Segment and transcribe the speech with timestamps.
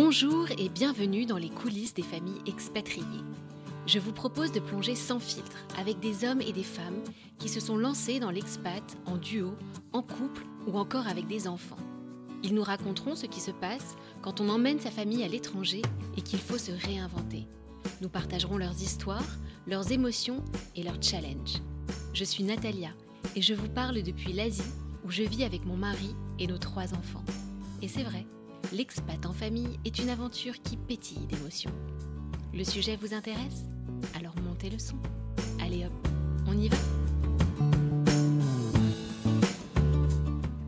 [0.00, 3.24] Bonjour et bienvenue dans les coulisses des familles expatriées.
[3.84, 7.02] Je vous propose de plonger sans filtre avec des hommes et des femmes
[7.40, 9.56] qui se sont lancés dans l'expat en duo,
[9.92, 11.80] en couple ou encore avec des enfants.
[12.44, 15.82] Ils nous raconteront ce qui se passe quand on emmène sa famille à l'étranger
[16.16, 17.48] et qu'il faut se réinventer.
[18.00, 19.36] Nous partagerons leurs histoires,
[19.66, 20.44] leurs émotions
[20.76, 21.60] et leurs challenges.
[22.14, 22.90] Je suis Natalia
[23.34, 24.62] et je vous parle depuis l'Asie
[25.04, 27.24] où je vis avec mon mari et nos trois enfants.
[27.82, 28.26] Et c'est vrai,
[28.72, 31.72] l'expat en famille est une aventure qui pétille d'émotions.
[32.52, 33.64] Le sujet vous intéresse?
[34.14, 34.96] Alors montez le son.
[35.60, 36.08] Allez hop,
[36.46, 36.76] on y va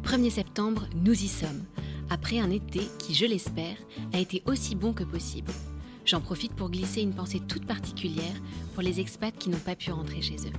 [0.04, 1.64] 1er septembre, nous y sommes,
[2.08, 3.76] après un été qui, je l'espère,
[4.12, 5.52] a été aussi bon que possible.
[6.04, 8.34] J'en profite pour glisser une pensée toute particulière
[8.74, 10.52] pour les expats qui n'ont pas pu rentrer chez eux.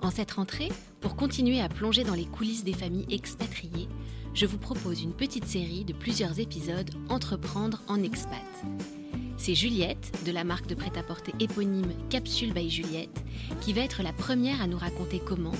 [0.00, 3.88] En cette rentrée, pour continuer à plonger dans les coulisses des familles expatriées,
[4.38, 8.38] je vous propose une petite série de plusieurs épisodes Entreprendre en expat.
[9.36, 13.24] C'est Juliette, de la marque de prêt-à-porter éponyme Capsule by Juliette,
[13.60, 15.56] qui va être la première à nous raconter comment,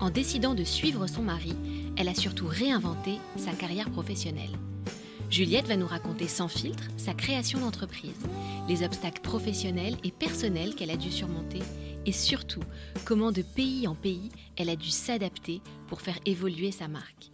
[0.00, 1.52] en décidant de suivre son mari,
[1.98, 4.58] elle a surtout réinventé sa carrière professionnelle.
[5.28, 8.22] Juliette va nous raconter sans filtre sa création d'entreprise,
[8.66, 11.60] les obstacles professionnels et personnels qu'elle a dû surmonter
[12.06, 12.64] et surtout
[13.04, 17.30] comment de pays en pays elle a dû s'adapter pour faire évoluer sa marque.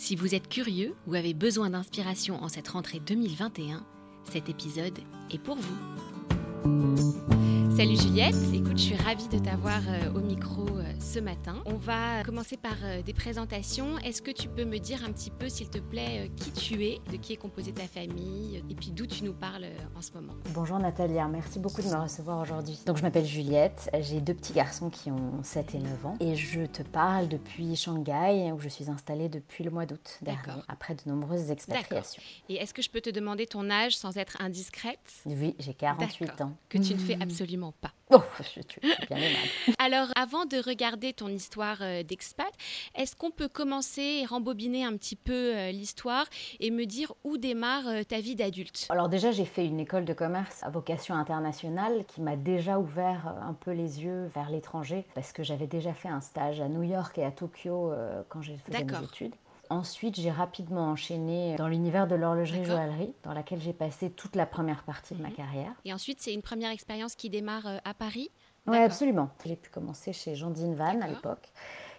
[0.00, 3.84] Si vous êtes curieux ou avez besoin d'inspiration en cette rentrée 2021,
[4.24, 4.98] cet épisode
[5.30, 7.59] est pour vous.
[7.80, 11.62] Salut Juliette, écoute, je suis ravie de t'avoir euh, au micro euh, ce matin.
[11.64, 13.96] On va commencer par euh, des présentations.
[14.00, 16.98] Est-ce que tu peux me dire un petit peu, s'il te plaît, qui tu es,
[17.10, 19.64] de qui est composée ta famille et puis d'où tu nous parles
[19.96, 20.34] en ce moment?
[20.52, 22.78] Bonjour Natalia, merci beaucoup de me recevoir aujourd'hui.
[22.84, 26.36] Donc je m'appelle Juliette, j'ai deux petits garçons qui ont 7 et 9 ans et
[26.36, 30.96] je te parle depuis Shanghai où je suis installée depuis le mois d'août dernier, après
[30.96, 32.22] de nombreuses expatriations.
[32.50, 34.98] Et est-ce que je peux te demander ton âge sans être indiscrète?
[35.24, 36.52] Oui, j'ai 48 ans.
[36.68, 37.92] Que tu ne fais absolument pas.
[38.12, 39.48] Oh, je suis, bien aimable.
[39.78, 42.50] Alors, avant de regarder ton histoire euh, d'expat,
[42.96, 46.26] est-ce qu'on peut commencer et rembobiner un petit peu euh, l'histoire
[46.58, 48.88] et me dire où démarre euh, ta vie d'adulte?
[48.88, 53.32] Alors déjà, j'ai fait une école de commerce à vocation internationale qui m'a déjà ouvert
[53.42, 56.82] un peu les yeux vers l'étranger parce que j'avais déjà fait un stage à New
[56.82, 57.92] York et à Tokyo
[58.28, 59.36] quand j'ai fait mes études.
[59.70, 64.82] Ensuite, j'ai rapidement enchaîné dans l'univers de l'horlogerie-joaillerie, dans laquelle j'ai passé toute la première
[64.82, 65.34] partie de ma mhm.
[65.34, 65.72] carrière.
[65.84, 68.30] Et ensuite, c'est une première expérience qui démarre euh, à Paris?
[68.66, 69.30] Oui, absolument.
[69.46, 71.52] J'ai pu commencer chez Jean Van à l'époque,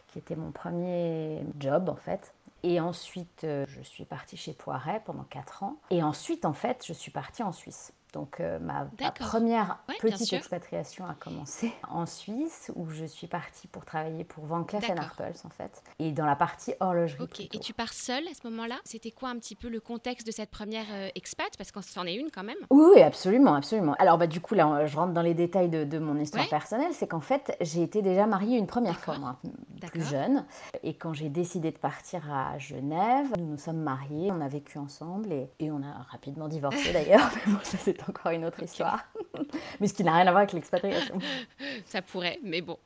[0.07, 2.33] qui était mon premier job en fait.
[2.63, 5.77] Et ensuite, euh, je suis partie chez Poiret pendant 4 ans.
[5.89, 7.93] Et ensuite, en fait, je suis partie en Suisse.
[8.13, 8.89] Donc euh, ma,
[9.19, 14.63] première petite expatriation a commencé en Suisse où je suis partie pour travailler pour Van
[14.63, 15.81] Cleef Arpels en fait.
[15.99, 17.23] Et dans la partie horlogerie.
[17.23, 17.39] Ok.
[17.39, 18.75] Et tu pars seule à ce moment-là?
[18.83, 21.49] C'était quoi un petit peu le contexte de cette première euh, expat?
[21.57, 22.57] Parce qu'on s'en est une quand même.
[22.69, 23.95] Oui, absolument, absolument.
[23.97, 27.07] Alors bah du coup là je rentre dans les détails de, mon histoire personnelle, c'est
[27.07, 29.38] qu'en fait j'ai été déjà mariée une première fois moi,
[29.81, 30.45] plus jeune.
[30.83, 34.77] Et quand j'ai décidé de partir à Genève, nous nous sommes mariés, on a vécu
[34.77, 38.63] ensemble et, et on a rapidement divorcé d'ailleurs, mais bon ça c'est encore une autre
[38.63, 39.10] histoire.
[39.79, 41.17] mais ce qui n'a rien à voir avec l'expatriation.
[41.85, 42.77] Ça pourrait, mais bon.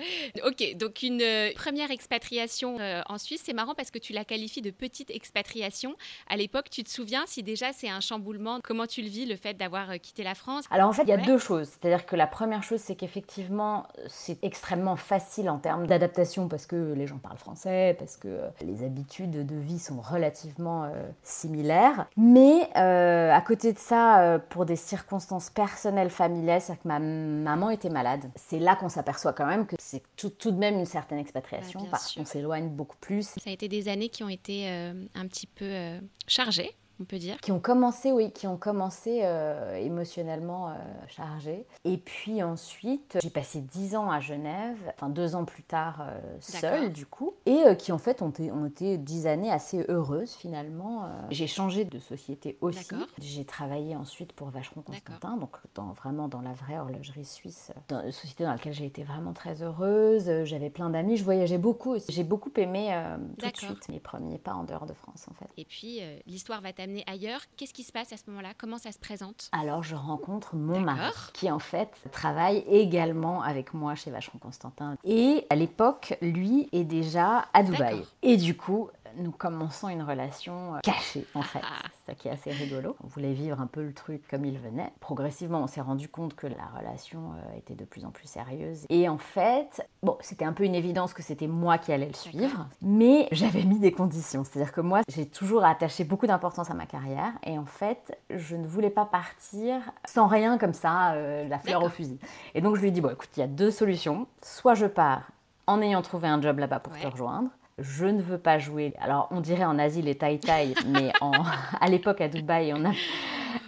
[0.46, 4.26] Ok, donc une euh, première expatriation euh, en Suisse, c'est marrant parce que tu la
[4.26, 5.96] qualifies de petite expatriation.
[6.30, 8.60] À l'époque, tu te souviens si déjà c'est un chamboulement?
[8.64, 10.66] Comment tu le vis, le fait d'avoir euh, quitté la France?
[10.72, 11.70] Alors en fait, il y a deux choses.
[11.70, 16.94] C'est-à-dire que la première chose, c'est qu'effectivement, c'est extrêmement facile en termes d'adaptation parce que
[16.94, 20.92] les gens parlent français, parce que les habitudes de vie sont relativement
[21.24, 22.08] similaires.
[22.18, 27.70] Mais à côté de ça, pour des circonstances circonstances personnelles, familiales, c'est que ma maman
[27.70, 28.30] était malade.
[28.36, 31.86] C'est là qu'on s'aperçoit quand même que c'est tout, tout, de même une certaine expatriation
[31.92, 33.24] parce qu'on s'éloigne beaucoup plus.
[33.24, 37.06] Ça a été des années qui ont été euh, un petit peu euh, chargées on
[37.06, 37.38] peut dire.
[37.42, 40.74] Qui ont commencé, oui, qui ont commencé euh, émotionnellement euh,
[41.08, 41.66] chargés.
[41.84, 46.38] Et puis ensuite, j'ai passé dix ans à Genève, enfin deux ans plus tard euh,
[46.40, 51.10] seule du coup, et qui en fait ont, ont, été dix années assez heureuses finalement.
[51.30, 52.96] J'ai changé de société aussi.
[53.20, 58.04] J'ai travaillé ensuite pour Vacheron Constantin, donc dans, vraiment dans la vraie horlogerie suisse, dans
[58.04, 60.44] une société dans laquelle j'ai été vraiment très heureuse.
[60.44, 61.96] J'avais plein d'amis, je voyageais beaucoup.
[62.08, 62.98] J'ai beaucoup aimé
[63.38, 65.50] tout de suite mes premiers pas en dehors de France en fait.
[65.58, 67.42] Et puis l'histoire va amené ailleurs.
[67.58, 68.50] Qu'est-ce qui se passe à ce moment-là?
[68.58, 69.50] Comment ça se présente?
[69.52, 74.96] Alors, je rencontre mon mari, qui en fait travaille également avec moi chez Vacheron Constantin.
[75.04, 78.04] Et à l'époque, lui est déjà à Dubaï.
[78.22, 81.62] Et du coup, nous commençons une relation euh, cachée en fait.
[81.64, 81.88] Ah.
[81.92, 82.96] C'est ça qui est assez rigolo.
[83.04, 84.92] On voulait vivre un peu le truc comme il venait.
[85.00, 88.86] Progressivement, on s'est rendu compte que la relation euh, était de plus en plus sérieuse.
[88.90, 92.14] Et en fait, bon, c'était un peu une évidence que c'était moi qui allais le
[92.14, 94.44] suivre, mais j'avais mis des conditions.
[94.44, 98.56] C'est-à-dire que moi, j'ai toujours attaché beaucoup d'importance à ma carrière et en fait, je
[98.56, 102.20] ne voulais pas partir sans rien comme ça, euh, la fleur au fusil.
[102.54, 104.28] Et donc je lui ai dit, bon écoute, il y a deux solutions.
[104.44, 105.32] Soit je pars
[105.68, 108.94] en ayant trouvé un job là-bas pour te rejoindre, je ne veux pas jouer.
[109.02, 111.32] Alors, on dirait en Asie les taï-taï, mais en,
[111.80, 112.92] à l'époque à Dubaï, on, a,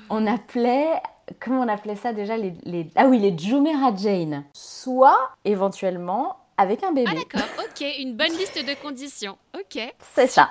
[0.10, 0.94] on appelait.
[1.42, 4.46] Comment on appelait ça déjà les, les, Ah oui, les Jumeirah Jane.
[4.54, 7.12] Soit, éventuellement, avec un bébé.
[7.12, 9.38] Ah d'accord, ok, une bonne liste de conditions.
[9.54, 9.94] Ok.
[10.16, 10.50] C'est ça.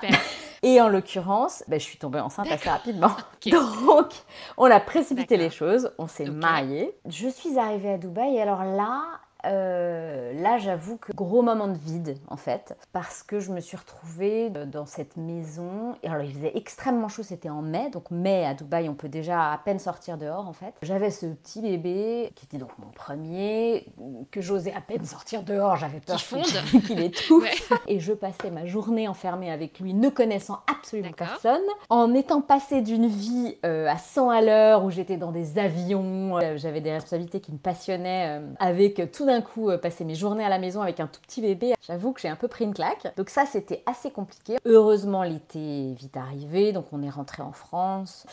[0.62, 3.11] Et en l'occurrence, ben, je suis tombée enceinte assez rapidement.
[3.47, 4.12] Donc,
[4.56, 6.97] on a précipité les choses, on s'est mariés.
[7.08, 9.03] Je suis arrivée à Dubaï et alors là,
[9.46, 13.76] euh, là, j'avoue que gros moment de vide en fait, parce que je me suis
[13.76, 15.94] retrouvée dans cette maison.
[16.02, 19.08] Et alors, il faisait extrêmement chaud, c'était en mai, donc mai à Dubaï, on peut
[19.08, 20.75] déjà à peine sortir dehors en fait.
[20.82, 23.87] J'avais ce petit bébé qui était donc mon premier,
[24.31, 26.20] que j'osais à peine sortir dehors, j'avais peur
[26.87, 27.72] qu'il étouffe.
[27.87, 32.82] Et je passais ma journée enfermée avec lui, ne connaissant absolument personne, en étant passée
[32.82, 36.93] d'une vie euh, à 100 à l'heure où j'étais dans des avions, euh, j'avais des
[36.93, 40.83] responsabilités qui me passionnaient, avec tout d'un coup euh, passer mes journées à la maison
[40.83, 43.15] avec un tout petit bébé, j'avoue que j'ai un peu pris une claque.
[43.17, 44.56] Donc ça, c'était assez compliqué.
[44.65, 48.27] Heureusement, l'été est vite arrivé, donc on est rentré en France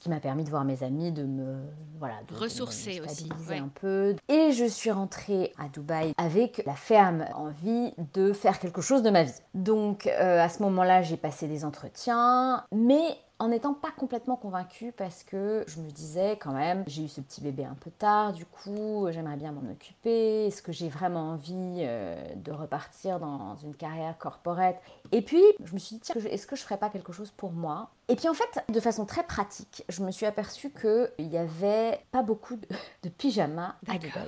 [0.00, 1.60] ce qui m'a permis de voir mes amis, de me
[1.98, 4.16] voilà, de, ressourcer aussi, un peu.
[4.28, 9.10] Et je suis rentrée à Dubaï avec la ferme envie de faire quelque chose de
[9.10, 9.32] ma vie.
[9.52, 14.92] Donc euh, à ce moment-là, j'ai passé des entretiens, mais en n'étant pas complètement convaincue
[14.92, 18.34] parce que je me disais quand même, j'ai eu ce petit bébé un peu tard,
[18.34, 20.46] du coup, j'aimerais bien m'en occuper.
[20.46, 24.76] Est-ce que j'ai vraiment envie euh, de repartir dans une carrière corporate?
[25.12, 27.90] Et puis, je me suis dit, est-ce que je ferais pas quelque chose pour moi?
[28.10, 32.00] Et puis en fait, de façon très pratique, je me suis aperçue qu'il n'y avait
[32.10, 34.26] pas beaucoup de, pyjamas à Dubaï.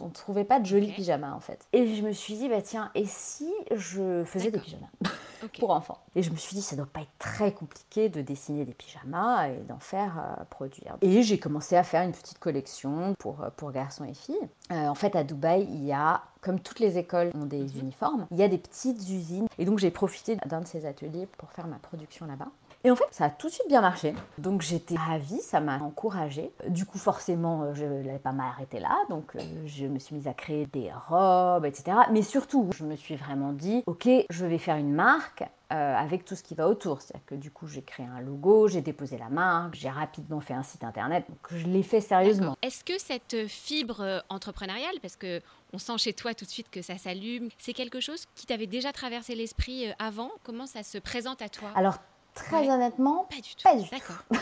[0.00, 1.66] On ne trouvait pas de jolis pyjamas en fait.
[1.72, 4.88] Et je me suis dit, bah tiens, et si je faisais des pyjamas
[5.58, 5.98] pour enfants?
[6.14, 9.48] Et je me suis dit, ça doit pas être très compliqué de dessiner des pyjamas
[9.48, 10.98] et d'en faire euh, produire.
[11.00, 14.36] Et j'ai commencé à faire une petite collection pour, euh, pour garçons et filles.
[14.72, 17.80] Euh, en fait, à Dubaï, il y a, comme toutes les écoles ont des mhm.
[17.80, 19.46] uniformes, il y a des petites usines.
[19.58, 22.48] Et donc, j'ai profité d'un de ces ateliers pour faire ma production là-bas.
[22.84, 24.14] Et en fait, ça a tout de suite bien marché.
[24.38, 26.52] Donc j'étais ravie, ça m'a encouragée.
[26.68, 28.96] Du coup, forcément, je n'allais pas m'arrêter là.
[29.08, 29.36] Donc
[29.66, 31.98] je me suis mise à créer des robes, etc.
[32.12, 36.24] Mais surtout, je me suis vraiment dit, ok, je vais faire une marque euh, avec
[36.24, 37.00] tout ce qui va autour.
[37.00, 40.54] C'est-à-dire que du coup, j'ai créé un logo, j'ai déposé la marque, j'ai rapidement fait
[40.54, 42.56] un site internet, donc je l'ai fait sérieusement.
[42.62, 45.40] Est-ce que cette fibre euh, entrepreneuriale, parce que
[45.72, 48.68] on sent chez toi tout de suite que ça s'allume, c'est quelque chose qui t'avait
[48.68, 50.30] déjà traversé l'esprit euh, avant?
[50.44, 51.70] Comment ça se présente à toi?
[51.74, 51.98] Alors
[52.36, 53.62] très honnêtement, pas du tout.
[53.64, 54.22] Pas du D'accord.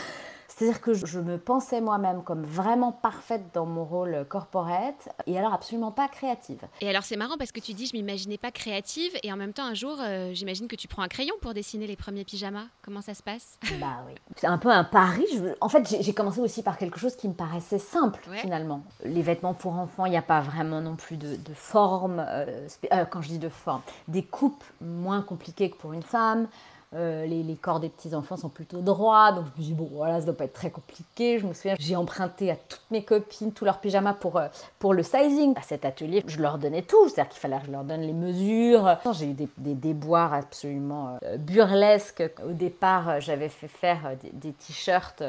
[0.57, 5.53] C'est-à-dire que je me pensais moi-même comme vraiment parfaite dans mon rôle corporate et alors
[5.53, 6.61] absolument pas créative.
[6.79, 9.51] Et alors c'est marrant parce que tu dis je m'imaginais pas créative et en même
[9.51, 12.67] temps un jour euh, j'imagine que tu prends un crayon pour dessiner les premiers pyjamas.
[12.81, 13.59] Comment ça se passe?
[13.81, 14.13] Bah oui.
[14.37, 15.25] C'est un peu un pari.
[15.59, 18.85] En fait j'ai commencé aussi par quelque chose qui me paraissait simple finalement.
[19.03, 22.25] Les vêtements pour enfants, il n'y a pas vraiment non plus de, forme.
[22.25, 26.47] Euh, euh, quand je dis de forme, des coupes moins compliquées que pour une femme.
[26.93, 29.31] Euh, les, corps des petits-enfants sont plutôt droits.
[29.31, 31.39] Donc je me dis, bon, voilà, ça doit pas être très compliqué.
[31.39, 34.47] Je me souviens, j'ai emprunté à toutes mes copines tous leurs pyjamas pour, euh,
[34.79, 35.53] pour le sizing.
[35.57, 37.09] À cet atelier, je leur donnais tout.
[37.09, 38.97] C'est-à-dire qu'il fallait que je leur donne les mesures.
[39.13, 42.23] J'ai eu des, déboires absolument euh, burlesques.
[42.47, 45.23] Au départ, j'avais fait faire des, t-shirts.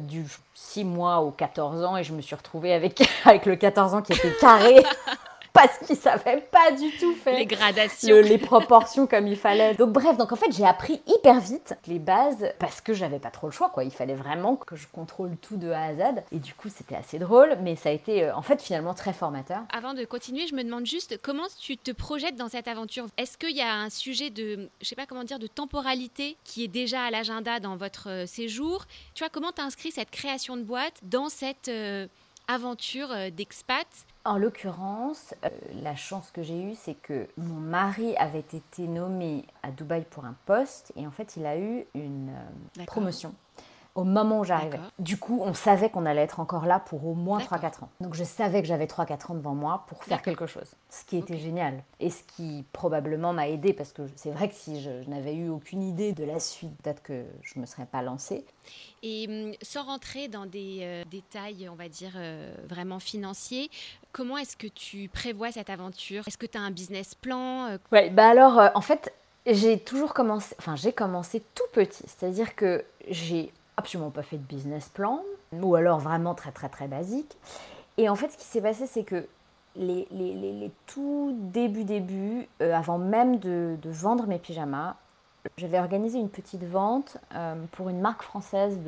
[0.00, 3.94] du 6 mois au 14 ans et je me suis retrouvée avec, avec le 14
[3.94, 4.82] ans qui était carré
[5.66, 9.74] parce qu'ils savaient pas du tout faire les gradations, les proportions comme il fallait.
[9.74, 13.30] Donc bref, donc en fait j'ai appris hyper vite les bases parce que j'avais pas
[13.30, 13.84] trop le choix quoi.
[13.84, 16.00] Il fallait vraiment que je contrôle tout de A à Z
[16.32, 19.12] et du coup c'était assez drôle, mais ça a été euh, en fait finalement très
[19.12, 19.62] formateur.
[19.72, 23.06] Avant de continuer, je me demande juste comment tu te projettes dans cette aventure?
[23.16, 26.64] Est-ce qu'il y a un sujet de, je sais pas comment dire, de temporalité qui
[26.64, 28.84] est déjà à l'agenda dans votre euh, séjour?
[29.14, 32.06] Tu vois comment tu inscris cette création de boîte dans cette euh,
[32.48, 33.86] aventure d'expat.
[34.24, 35.48] En l'occurrence, euh,
[35.82, 40.24] la chance que j'ai eue, c'est que mon mari avait été nommé à Dubaï pour
[40.24, 42.30] un poste et en fait, il a eu une
[42.78, 43.34] euh, promotion
[43.94, 44.80] au moment où j'arrivais.
[44.98, 47.88] Du coup, on savait qu'on allait être encore là pour au moins 3-4 ans.
[48.00, 50.74] Donc je savais que j'avais 3-4 ans devant moi pour faire quelque chose.
[50.90, 51.82] Ce qui était génial.
[52.00, 55.48] Et ce qui probablement m'a aidé parce que c'est vrai que si je, n'avais eu
[55.48, 58.44] aucune idée de la suite, peut-être que je ne me serais pas lancée.
[59.02, 63.70] Et hum, sans rentrer dans des euh, détails, on va dire, euh, vraiment financiers,
[64.12, 66.26] comment est-ce que tu prévois cette aventure?
[66.26, 67.78] Est-ce que tu as un business plan euh?
[67.92, 69.12] Oui, bah alors, en fait,
[69.46, 74.42] j'ai toujours commencé, enfin j'ai commencé tout petit, c'est-à-dire que j'ai absolument pas fait de
[74.42, 77.36] business plan, ou alors vraiment très très très basique.
[77.96, 79.26] Et en fait, ce qui s'est passé, c'est que
[79.76, 84.94] les, les, les, tout début début, euh, avant même de, de, vendre mes pyjamas,
[85.58, 88.78] j'avais organisé une petite vente euh, pour une marque française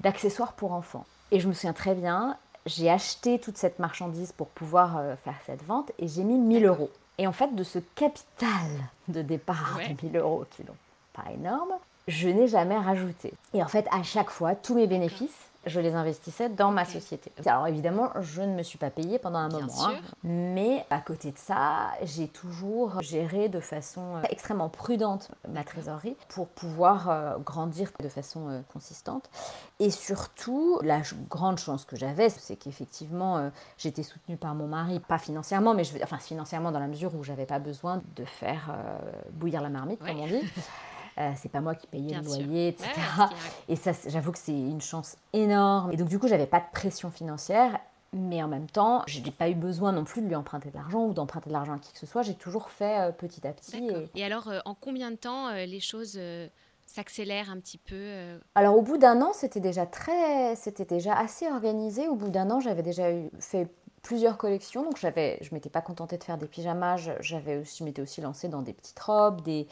[0.00, 1.04] d'accessoires pour enfants.
[1.30, 2.36] Et je me souviens très bien,
[2.66, 6.66] j'ai acheté toute cette marchandise pour pouvoir euh, faire cette vente et j'ai mis 1000
[6.66, 6.90] euros.
[7.18, 8.68] Et en fait, de ce capital
[9.08, 10.68] de départ de 1000 euros, qui n'est
[11.12, 11.72] pas énorme,
[12.08, 13.34] je n'ai jamais rajouté.
[13.54, 17.30] Et en fait, à chaque fois, tous mes bénéfices, je les investissais dans ma société.
[17.44, 20.00] Alors évidemment, je ne me suis pas payée pendant un moment, hein.
[20.24, 26.16] mais à côté de ça, j'ai toujours géré de façon euh, extrêmement prudente ma trésorerie
[26.28, 29.28] pour pouvoir euh, grandir de façon euh, consistante.
[29.78, 35.18] Et surtout, la grande chance que j'avais, c'est qu'effectivement, j'étais soutenue par mon mari, pas
[35.18, 38.74] financièrement, mais je enfin financièrement dans la mesure où j'avais pas besoin de faire
[39.32, 40.42] bouillir la marmite, comme on dit.
[41.18, 42.90] Euh, c'est pas moi qui payais le loyer, etc.
[43.68, 45.92] et ça, j'avoue que c'est une chance énorme.
[45.92, 47.78] Et donc, du coup, j'avais pas de pression financière.
[48.14, 50.74] Mais en même temps, je n'ai pas eu besoin non plus de lui emprunter de
[50.74, 52.22] l'argent ou d'emprunter de l'argent à qui que ce soit.
[52.22, 53.86] J'ai toujours fait euh, petit à petit.
[54.14, 54.24] Et...
[54.24, 56.18] alors, euh, en combien de temps les choses
[56.86, 61.48] s'accélèrent un petit peu Alors, au bout d'un an, c'était déjà très, c'était déjà assez
[61.48, 62.08] organisé.
[62.08, 63.68] Au bout d'un an, j'avais déjà eu, fait
[64.08, 64.84] plusieurs collections.
[64.84, 68.48] Donc j'avais, je m'étais pas contentée de faire des pyjamas, j'avais aussi, m'étais aussi lancée
[68.48, 69.68] dans des petites robes, des,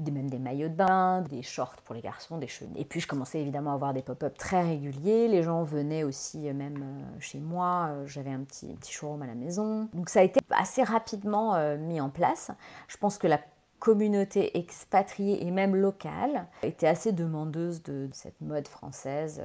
[0.00, 2.68] des, même des maillots de bain, des shorts pour les garçons, des cheveux.
[2.74, 5.28] Et puis je commençais évidemment à avoir des pop-up très réguliers.
[5.28, 7.90] Les gens venaient aussi euh, même euh, chez moi.
[7.90, 9.88] Euh, j'avais un petit, petit showroom à la maison.
[9.94, 12.50] Donc ça a été assez rapidement mis en place.
[12.88, 13.38] Je pense que la
[13.78, 19.42] communauté expatriée et même locale était assez demandeuse de cette mode française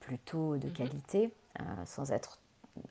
[0.00, 0.72] plutôt de mhm.
[0.72, 1.34] qualité,
[1.84, 2.38] sans être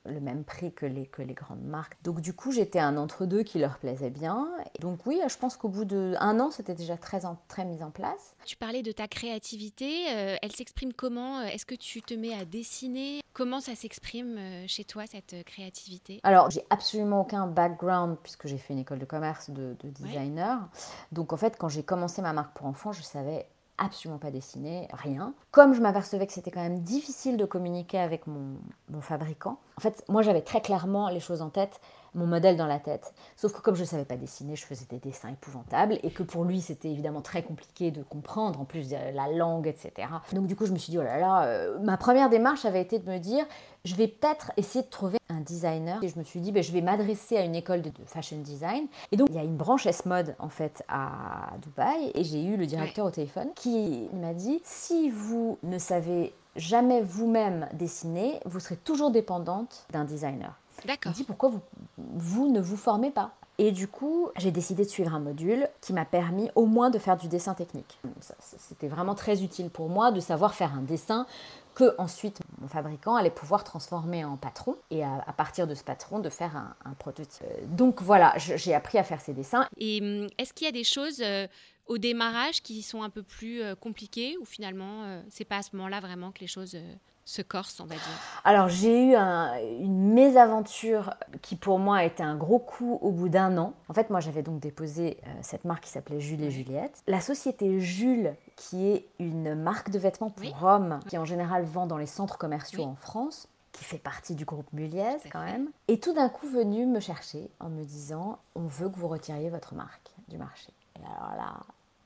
[0.04, 1.96] le même prix que les, que les grandes marques.
[2.02, 4.48] Donc du coup, j'étais un entre-deux qui leur plaisait bien.
[4.80, 7.90] donc oui, je pense qu'au bout d'un an, c'était déjà très, en, très mis en
[7.90, 8.36] place.
[8.44, 10.06] Tu parlais de ta créativité.
[10.10, 11.42] Euh, elle s'exprime comment?
[11.42, 13.20] Est-ce que tu te mets à dessiner?
[13.32, 16.20] Comment ça s'exprime euh, chez toi, cette créativité?
[16.22, 20.68] Alors, j'ai absolument aucun background puisque j'ai fait une école de commerce de, designer.
[21.12, 23.46] Donc en fait, quand j'ai commencé ma marque pour enfants, je savais
[23.78, 25.34] absolument pas dessiné, rien.
[25.50, 28.56] Comme je m'apercevais que c'était quand même difficile de communiquer avec mon,
[29.00, 31.80] fabricant, en fait, moi j'avais très clairement les choses en tête
[32.14, 33.12] mon modèle dans la tête.
[33.36, 36.22] Sauf que comme je ne savais pas dessiner, je faisais des dessins épouvantables et que
[36.22, 40.08] pour lui c'était évidemment très compliqué de comprendre, en plus la langue, etc.
[40.32, 42.82] Donc du coup je me suis dit, oh là là, euh, ma première démarche avait
[42.82, 43.44] été de me dire,
[43.84, 46.02] je vais peut-être essayer de trouver un designer.
[46.02, 48.86] Et je me suis dit, ben, je vais m'adresser à une école de, fashion design.
[49.12, 52.56] Et donc il y a une branche S-Mode en fait à Dubaï et j'ai eu
[52.56, 58.60] le directeur au téléphone qui m'a dit, si vous ne savez jamais vous-même dessiner, vous
[58.60, 60.54] serez toujours dépendante d'un designer.
[60.84, 61.12] D'accord.
[61.12, 61.60] Il dit pourquoi vous,
[61.96, 63.32] vous ne vous formez pas?
[63.58, 66.98] Et du coup, j'ai décidé de suivre un module qui m'a permis au moins de
[66.98, 67.98] faire du dessin technique.
[68.40, 71.26] C'était vraiment très utile pour moi de savoir faire un dessin
[71.74, 76.18] que ensuite mon fabricant allait pouvoir transformer en patron et à, partir de ce patron
[76.18, 77.42] de faire un, prototype.
[77.42, 79.68] Euh, donc voilà, j'ai appris à faire ces dessins.
[79.78, 81.46] Et hum, est-ce qu'il y a des choses euh,
[81.86, 85.76] au démarrage qui sont un peu plus euh, compliquées ou finalement c'est pas à ce
[85.76, 86.76] moment-là vraiment que les choses
[87.24, 88.02] se corse, on va dire
[88.44, 93.28] Alors j'ai eu une mésaventure qui pour moi a été un gros coup au bout
[93.28, 93.74] d'un an.
[93.88, 97.02] En fait, moi j'avais donc déposé euh, cette marque qui s'appelait Jules et Juliette.
[97.06, 101.86] La société Jules, qui est une marque de vêtements pour hommes, qui en général vend
[101.86, 106.02] dans les centres commerciaux en France, qui fait partie du groupe Muliez quand même, est
[106.02, 109.74] tout d'un coup venu me chercher en me disant on veut que vous retiriez votre
[109.74, 110.72] marque du marché.
[111.00, 111.54] Et alors là,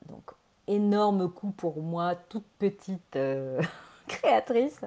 [0.08, 0.30] donc
[0.68, 3.16] énorme coup pour moi, toute petite.
[3.16, 3.60] Euh,
[4.08, 4.80] créatrice.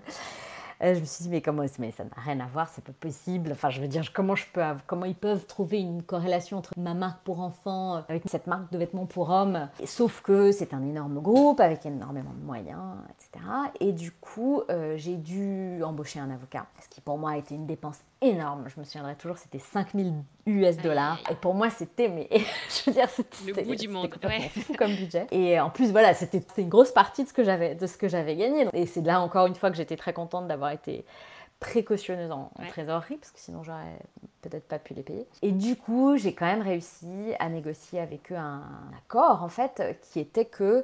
[0.83, 2.91] Euh, je me suis dit, mais comment mais ça n'a rien à voir, c'est pas
[2.91, 3.51] possible.
[3.51, 6.93] Enfin, je veux dire, comment, je peux, comment ils peuvent trouver une corrélation entre ma
[6.93, 9.69] marque pour enfants euh, avec cette marque de vêtements pour hommes?
[9.85, 13.45] Sauf que c'est un énorme groupe avec énormément de moyens, etc.
[13.79, 17.53] Et du coup, euh, j'ai dû embaucher un avocat, ce qui pour moi a été
[17.53, 18.65] une dépense énorme.
[18.73, 20.13] Je me souviendrai toujours, c'était 5000
[20.45, 21.19] US dollars.
[21.29, 24.09] Et pour moi, c'était, mais je veux dire, c'était le bout du monde,
[24.65, 25.27] fou comme budget.
[25.31, 28.07] Et en plus, voilà, c'était une grosse partie de ce que j'avais, de ce que
[28.07, 28.67] j'avais gagné.
[28.73, 31.05] Et c'est là encore une fois que j'étais très contente d'avoir été
[31.59, 33.99] précautionneuse en, trésorerie, parce que sinon j'aurais
[34.41, 35.27] peut-être pas pu les payer.
[35.43, 38.63] Et du coup, j'ai quand même réussi à négocier avec eux un,
[38.97, 40.83] accord, en fait, qui était que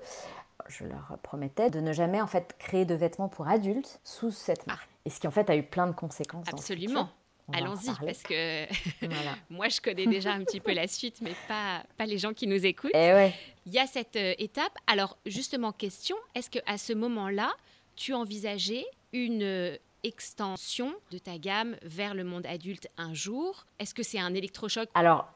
[0.67, 4.67] je leur promettais de ne jamais en fait créer de vêtements pour adultes sous cette
[4.67, 4.87] marque.
[5.05, 6.45] Et ce qui en fait a eu plein de conséquences.
[6.47, 7.09] Absolument.
[7.53, 8.65] Allons-y, parce que
[9.49, 12.45] moi, je connais déjà un petit peu la suite, mais pas, pas les gens qui
[12.45, 12.93] nous écoutent.
[12.93, 13.31] Et eh
[13.65, 14.77] Il y a cette euh, étape.
[14.85, 17.53] Alors, justement, question, est-ce qu'à ce moment-là,
[17.95, 23.65] tu envisageais une euh, extension de ta gamme vers le monde adulte un jour.
[23.79, 24.89] Est-ce que c'est un électrochoc?
[24.93, 25.27] Alors,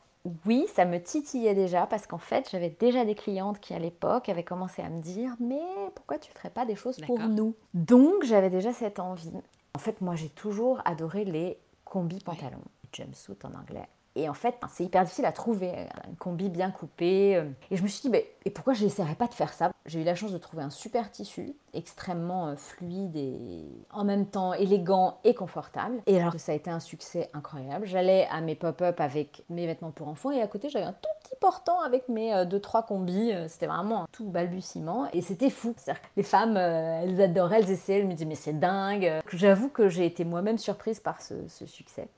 [0.46, 4.30] oui, ça me titillait déjà parce qu'en fait, j'avais déjà des clientes qui à l'époque
[4.30, 5.62] avaient commencé à me dire mais
[5.96, 7.56] pourquoi tu ferais pas des choses pour nous?
[7.74, 9.32] Donc j'avais déjà cette envie.
[9.74, 12.64] En fait, moi j'ai toujours adoré les combis pantalons,
[12.94, 13.88] jumpsuit en anglais.
[14.16, 15.72] Et en fait, c'est hyper difficile à trouver,
[16.08, 17.38] une combi bien coupée.
[17.38, 17.46] Euh.
[17.70, 19.72] Et je me suis dit, mais, et pourquoi je n'essaierais pas de faire ça?
[19.86, 24.26] J'ai eu la chance de trouver un super tissu, extrêmement euh, fluide et en même
[24.26, 26.02] temps élégant et confortable.
[26.08, 27.86] Et alors, ça a été un succès incroyable.
[27.86, 31.10] J'allais à mes pop-up avec mes vêtements pour enfants et à côté, j'avais un tout
[31.24, 33.32] petit portant avec mes 2-3 euh, combis.
[33.48, 35.74] C'était vraiment un tout balbutiement et c'était fou.
[36.18, 39.22] les femmes, elles adoraient, elles essayaient, elles me disaient, mais c'est dingue.
[39.32, 42.10] J'avoue que j'ai été moi-même surprise par ce succès.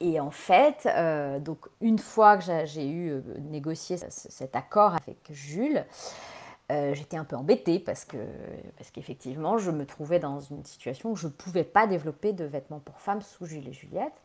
[0.00, 5.18] Et en fait, euh, donc une fois que j'ai eu euh, négocié cet accord avec
[5.30, 5.84] Jules,
[6.72, 8.16] euh, j'étais un peu embêtée parce que
[8.78, 12.44] parce qu'effectivement, je me trouvais dans une situation où je ne pouvais pas développer de
[12.44, 14.22] vêtements pour femmes sous Jules et Juliette.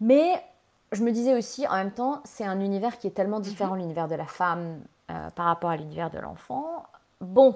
[0.00, 0.42] Mais
[0.90, 3.82] je me disais aussi, en même temps, c'est un univers qui est tellement différent, mhm.
[3.82, 6.84] l'univers de la femme par rapport à l'univers de l'enfant.
[7.20, 7.54] Bon,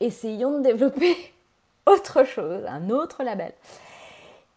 [0.00, 1.16] essayons de développer
[1.86, 3.54] autre chose, un autre label.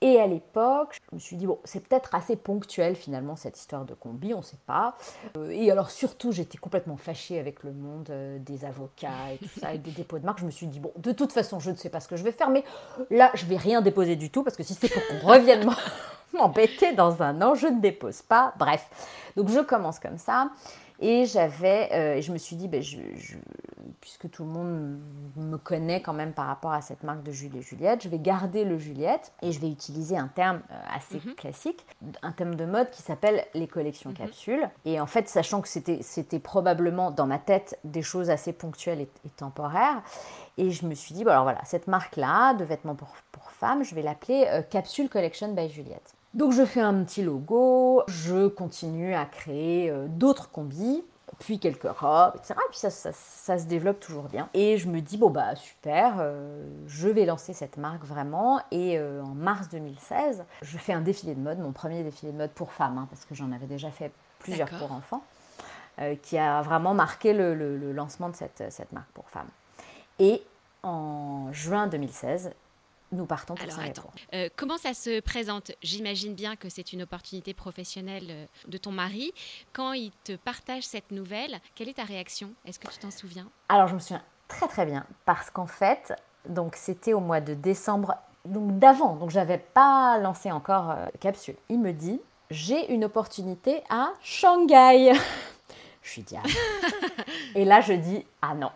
[0.03, 3.85] Et à l'époque, je me suis dit, bon, c'est peut-être assez ponctuel finalement cette histoire
[3.85, 4.95] de combi, on ne sait pas.
[5.37, 9.59] Euh, et alors surtout, j'étais complètement fâchée avec le monde euh, des avocats et tout
[9.59, 10.39] ça, et des dépôts de marque.
[10.39, 12.23] Je me suis dit, bon, de toute façon, je ne sais pas ce que je
[12.23, 12.63] vais faire, mais
[13.11, 15.69] là, je vais rien déposer du tout, parce que si c'est pour qu'on revienne
[16.33, 18.55] m'embêter dans un an, je ne dépose pas.
[18.57, 18.89] Bref,
[19.35, 20.49] donc je commence comme ça.
[21.01, 22.97] Et j'avais, euh, je me suis dit, ben, je,
[24.01, 24.99] puisque tout le monde
[25.35, 28.19] me connaît quand même par rapport à cette marque de Jules et Juliette, je vais
[28.19, 31.35] garder le Juliette et je vais utiliser un terme euh, assez mhm.
[31.35, 31.85] classique,
[32.21, 34.17] un terme de mode qui s'appelle les collections mhm.
[34.17, 34.69] capsules.
[34.85, 39.29] Et en fait, sachant que c'était, probablement dans ma tête des choses assez ponctuelles et,
[39.37, 40.01] temporaires,
[40.57, 43.83] et je me suis dit, bon alors voilà, cette marque-là de vêtements pour, pour femmes,
[43.83, 46.15] je vais l'appeler euh, Capsule Collection by Juliette.
[46.33, 51.03] Donc je fais un petit logo, je continue à créer euh, d'autres combis,
[51.39, 52.53] puis quelques robes, etc.
[52.57, 54.47] Et puis ça, ça, se développe toujours bien.
[54.53, 58.61] Et je me dis, bon bah super, euh, je vais lancer cette marque vraiment.
[58.71, 62.37] Et euh, en mars 2016, je fais un défilé de mode, mon premier défilé de
[62.37, 65.23] mode pour femmes, hein, parce que j'en avais déjà fait plusieurs pour enfants,
[66.23, 69.49] qui a vraiment marqué le, le lancement de cette, cette marque pour femmes.
[70.17, 70.41] Et
[70.81, 72.53] en juin 2016,
[73.11, 74.11] nous partons pour Alors, attends.
[74.33, 78.91] Euh, comment ça se présente J'imagine bien que c'est une opportunité professionnelle euh, de ton
[78.91, 79.33] mari.
[79.73, 82.53] Quand il te partage cette nouvelle, quelle est ta réaction?
[82.65, 83.49] Est-ce que tu t'en souviens?
[83.69, 86.13] Alors, je me souviens très très bien parce qu'en fait,
[86.47, 91.55] donc c'était au mois de décembre, donc d'avant, donc j'avais pas lancé encore euh, Capsule.
[91.69, 92.19] Il me dit
[92.49, 95.13] j'ai une opportunité à Shanghai.
[96.01, 96.49] je suis diable.
[97.55, 98.71] Et là, je dis ah non,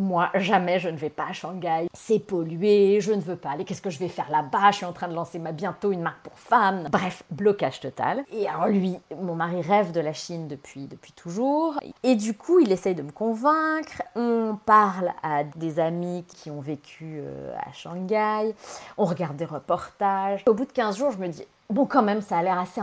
[0.00, 1.86] moi, jamais je ne vais pas à Shanghai.
[1.92, 3.64] C'est pollué, je ne veux pas aller.
[3.64, 4.70] Qu'est-ce que je vais faire là-bas?
[4.70, 6.88] Je suis en train de lancer ma, bientôt une marque pour femmes.
[6.90, 8.24] Bref, blocage total.
[8.32, 11.78] Et alors lui, mon mari rêve de la Chine depuis, depuis toujours.
[12.02, 14.02] Et du coup, il essaye de me convaincre.
[14.16, 18.54] On parle à des amis qui ont vécu euh, à Shanghai.
[18.96, 20.42] On regarde des reportages.
[20.46, 22.80] Au bout de 15 jours, je me dis, Bon, quand même, ça a l'air assez,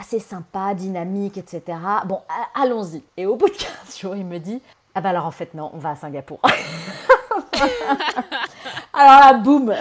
[0.00, 1.76] assez sympa, dynamique, etc.
[2.06, 2.22] Bon,
[2.54, 3.02] allons-y.
[3.18, 4.62] Et au bout de 15 jours, il me dit
[4.94, 6.40] ah bah alors en fait non, on va à Singapour.
[8.92, 9.74] alors là, boum,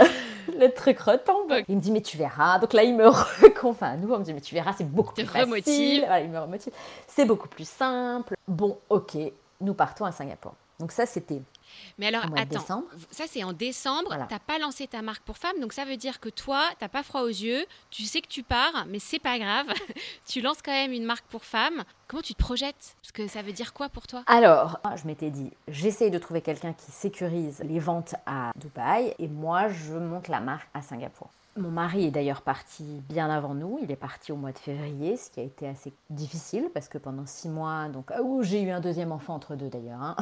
[0.58, 1.54] le truc retombe.
[1.68, 2.60] Il me dit mais tu verras.
[2.60, 3.08] Donc là il me
[3.42, 6.08] reconvainc à nous, on me dit mais tu verras, c'est beaucoup plus facile.
[6.24, 6.74] il me remotive.
[7.08, 8.36] C'est beaucoup plus simple.
[8.48, 9.18] Bon, ok,
[9.62, 10.54] nous partons à Singapour.
[10.80, 11.42] Donc ça c'était
[11.98, 15.60] mais alors, attends, ça c'est en décembre, tu n'as pas lancé ta marque pour femmes,
[15.60, 18.28] donc ça veut dire que toi, tu n'as pas froid aux yeux, tu sais que
[18.28, 19.68] tu pars, mais c'est pas grave,
[20.28, 21.84] tu lances quand même une marque pour femmes.
[22.08, 22.96] Comment tu te projettes?
[23.02, 24.24] Parce que ça veut dire quoi pour toi?
[24.26, 29.28] Alors, je m'étais dit, j'essaye de trouver quelqu'un qui sécurise les ventes à Dubaï, et
[29.28, 31.30] moi, je monte la marque à Singapour.
[31.60, 33.80] Mon mari est d'ailleurs parti bien avant nous.
[33.82, 36.98] Il est parti au mois de février, ce qui a été assez difficile parce que
[36.98, 40.02] pendant six mois, donc ah, j'ai eu un deuxième enfant entre deux d'ailleurs.
[40.02, 40.16] Hein.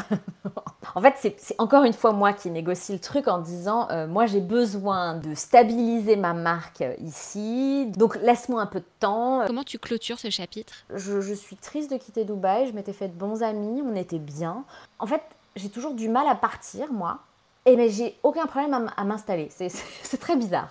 [0.96, 4.26] en fait, c'est encore une fois moi qui négocie le truc en disant euh, moi
[4.26, 9.44] j'ai besoin de stabiliser ma marque ici, donc laisse-moi un peu de temps.
[9.46, 10.74] Comment tu clôtures ce chapitre?
[10.92, 12.68] Je, je suis triste de quitter Dubaï.
[12.68, 14.66] Je m'étais fait de bons amis, on était bien.
[14.98, 15.22] En fait,
[15.56, 17.20] j'ai toujours du mal à partir moi.
[17.68, 19.50] Et mais j'ai aucun problème à m'installer.
[19.58, 20.70] C'est très bizarre.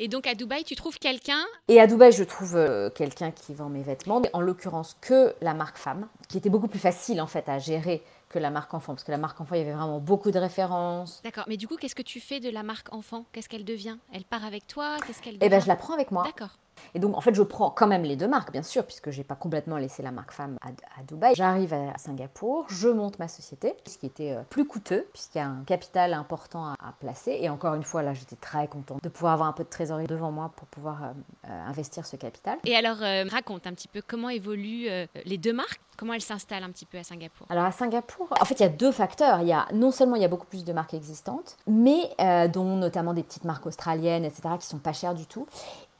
[0.00, 1.44] Et donc à Dubaï, tu trouves quelqu'un?
[1.68, 5.54] Et à Dubaï, je trouve euh, quelqu'un qui vend mes vêtements, en l'occurrence que la
[5.54, 8.94] marque femme, qui était beaucoup plus facile en fait à gérer que la marque enfant,
[8.94, 11.20] parce que la marque enfant, il y avait vraiment beaucoup de références.
[11.22, 13.24] D'accord, mais du coup, qu'est-ce que tu fais de la marque enfant?
[13.32, 13.96] Qu'est-ce qu'elle devient?
[14.12, 14.96] Elle part avec toi?
[15.06, 16.24] Qu'est-ce qu'elle Eh bien, je la prends avec moi.
[16.24, 16.58] D'accord.
[16.94, 19.24] Et donc, en fait, je prends quand même les deux marques, bien sûr, puisque j'ai
[19.24, 21.34] pas complètement laissé la marque femme à, Dubaï.
[21.34, 25.40] J'arrive à Singapour, je monte ma société, ce qui était euh, plus coûteux, puisqu'il y
[25.40, 27.38] a un capital important à, placer.
[27.40, 30.06] Et encore une fois, là, j'étais très contente de pouvoir avoir un peu de trésorerie
[30.06, 31.06] devant moi pour pouvoir euh,
[31.48, 32.58] euh, investir ce capital.
[32.64, 32.98] Et alors,
[33.30, 34.88] raconte un petit peu comment évoluent
[35.24, 38.44] les deux marques Comment elles s'installent un petit peu à Singapour Alors à Singapour, en
[38.44, 39.40] fait, il y a deux facteurs.
[39.40, 42.10] Il y a non seulement il y a beaucoup plus de marques existantes, mais
[42.48, 45.46] dont notamment des petites marques australiennes, etc., qui sont pas chères du tout.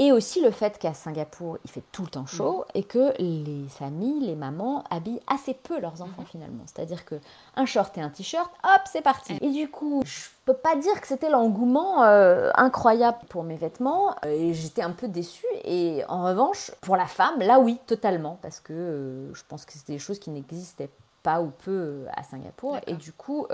[0.01, 3.67] Et aussi le fait qu'à Singapour, il fait tout le temps chaud et que les
[3.69, 6.27] familles, les mamans habillent assez peu leurs enfants mhm.
[6.27, 6.63] finalement.
[6.67, 7.17] C'est-à-dire que
[7.57, 9.37] un short et un t-shirt, hop, c'est parti.
[9.41, 14.15] Et du coup, je peux pas dire que c'était l'engouement euh, incroyable pour mes vêtements
[14.25, 15.47] et j'étais un peu déçue.
[15.65, 19.73] Et en revanche, pour la femme, là oui, totalement, parce que euh, je pense que
[19.73, 20.91] c'était des choses qui n'existaient
[21.25, 22.77] pas ou peu euh, à Singapour.
[22.87, 23.49] Et du coup,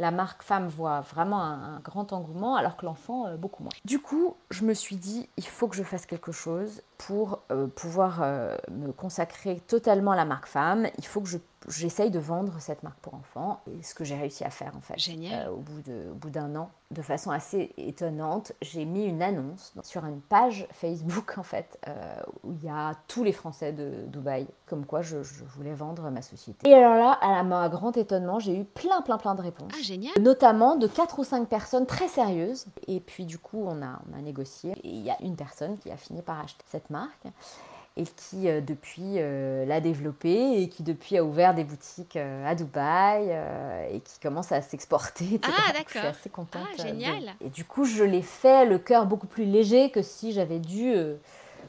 [0.00, 3.70] la marque femme voit vraiment un, grand engouement, alors que l'enfant, euh, beaucoup moins.
[3.84, 7.66] Du coup, je me suis dit, il faut que je fasse quelque chose pour euh,
[7.66, 10.88] pouvoir euh, me consacrer totalement à la marque femme.
[10.96, 11.36] Il faut que je
[11.68, 13.60] j'essaye de vendre cette marque pour enfants.
[13.66, 14.98] Et ce que j'ai réussi à faire, en fait.
[14.98, 15.48] Génial.
[15.48, 19.74] Euh, au bout de, bout d'un an, de façon assez étonnante, j'ai mis une annonce
[19.82, 24.06] sur une page Facebook, en fait, euh, où il y a tous les Français de
[24.06, 25.18] Dubaï, comme quoi je,
[25.56, 26.68] voulais vendre ma société.
[26.68, 29.72] Et alors là, à ma grand étonnement, j'ai eu plein, plein, plein de réponses.
[29.74, 30.12] Ah, génial.
[30.20, 32.66] Notamment de 4 ou 5 personnes très sérieuses.
[32.88, 34.72] Et puis, du coup, on a, on a négocié.
[34.82, 37.26] Et il y a une personne qui a fini par acheter cette marque
[38.00, 42.46] et qui euh, depuis euh, l'a développé et qui depuis a ouvert des boutiques euh,
[42.46, 43.30] à Dubaï
[43.92, 45.40] et qui commence à s'exporter.
[45.44, 45.84] Ah d'accord.
[45.88, 46.62] Je suis assez contente.
[46.78, 47.34] Ah, génial.
[47.44, 50.94] Et du coup, je l'ai fait le cœur beaucoup plus léger que si j'avais dû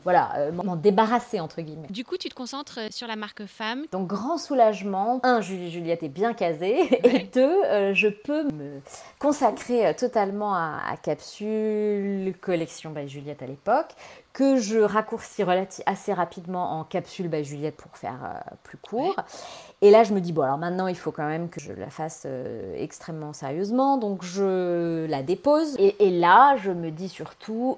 [0.03, 1.87] voilà, euh, m'en débarrasser entre guillemets.
[1.89, 3.85] Du coup, tu te concentres euh, sur la marque femme.
[3.91, 5.19] Donc grand soulagement.
[5.23, 6.81] Un, Julie Juliette est bien casée.
[7.03, 8.81] Et deux, euh, je peux me
[9.19, 13.91] consacrer totalement à, Capsule Collection by Juliette à l'époque,
[14.33, 15.43] que je raccourcis
[15.85, 19.15] assez rapidement en Capsule by Juliette pour faire plus court.
[19.81, 21.89] Et là, je me dis, bon, alors maintenant, il faut quand même que je la
[21.89, 22.27] fasse
[22.75, 23.97] extrêmement sérieusement.
[23.97, 25.75] Donc, je la dépose.
[25.77, 27.77] et là, je me dis surtout,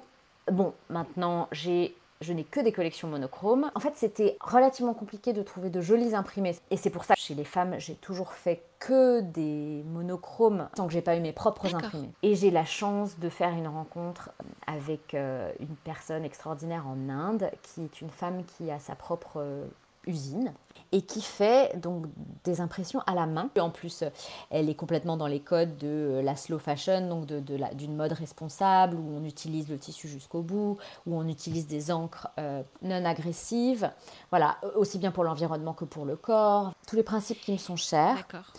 [0.50, 3.70] bon, maintenant, j'ai je n'ai que des collections monochromes.
[3.74, 6.56] En fait, c'était relativement compliqué de trouver de jolis imprimés.
[6.70, 10.86] Et c'est pour ça que chez les femmes, j'ai toujours fait que des monochromes tant
[10.86, 12.10] que j'ai pas eu mes propres imprimés.
[12.22, 14.30] Et j'ai la chance de faire une rencontre
[14.66, 19.34] avec euh, une personne extraordinaire en Inde, qui est une femme qui a sa propre
[19.36, 19.66] euh,
[20.06, 20.52] usine
[20.94, 22.06] et qui fait donc
[22.44, 23.50] des impressions à la main.
[23.58, 24.04] En plus,
[24.50, 28.96] elle est complètement dans les codes de la slow fashion, donc d'une de, mode responsable,
[28.96, 33.90] où on utilise le tissu jusqu'au bout, où on utilise des encres euh, non agressives.
[34.30, 36.70] Voilà, aussi bien pour l'environnement que pour le corps.
[36.86, 38.14] Tous les principes qui me sont chers.
[38.14, 38.52] D'accord.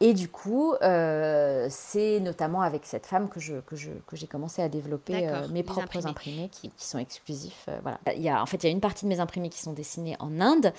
[0.00, 4.28] Et du coup, euh, c'est notamment avec cette femme que, je, que, je, que j'ai
[4.28, 7.64] commencé à développer euh, mes propres imprimés, qui, qui, sont exclusifs.
[7.68, 7.98] Euh, voilà.
[8.14, 9.72] il y a, en fait, il y a une partie de mes imprimés qui sont
[9.72, 10.72] dessinés en Inde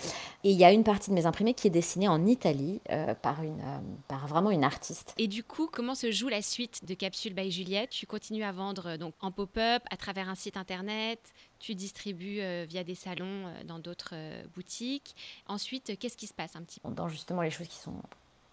[0.46, 2.80] et il y a une partie de mes imprimés qui est dessinée en Italie
[3.22, 3.62] par, une,
[4.08, 5.14] par vraiment une artiste.
[5.18, 7.90] Et du coup, comment se joue la suite de Capsule by Juliette?
[7.90, 11.20] Tu continues à vendre donc, en pop-up, à travers un site internet
[11.60, 14.16] tu distribues via des salons dans d'autres
[14.56, 15.14] boutiques.
[15.46, 16.90] Ensuite, qu'est-ce qui se passe un petit peu?
[16.90, 18.02] Dans justement les choses qui sont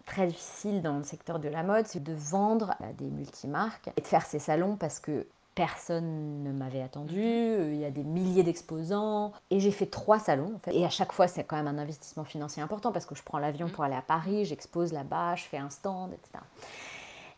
[0.07, 4.01] très difficile dans le secteur de la mode, c'est de vendre à des multimarques et
[4.01, 7.73] de faire ces salons parce que personne ne m'avait attendu, mhm.
[7.73, 10.73] il y a des milliers d'exposants et j'ai fait trois salons en fait.
[10.73, 13.37] Et à chaque fois, c'est quand même un investissement financier important parce que je prends
[13.37, 13.73] l'avion mhm.
[13.73, 16.43] pour aller à Paris, j'expose là-bas, je fais un stand, etc.